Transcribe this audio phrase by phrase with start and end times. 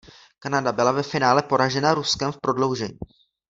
[0.39, 2.99] Kanada byla ve finále poražena Ruskem v prodloužení.